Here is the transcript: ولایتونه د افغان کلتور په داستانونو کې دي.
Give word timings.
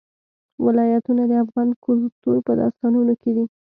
ولایتونه 0.65 1.23
د 1.27 1.31
افغان 1.43 1.69
کلتور 1.85 2.37
په 2.45 2.51
داستانونو 2.61 3.13
کې 3.21 3.31
دي. 3.35 3.45